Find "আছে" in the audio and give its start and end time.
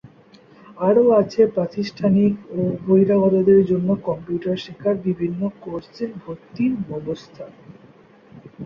1.19-1.41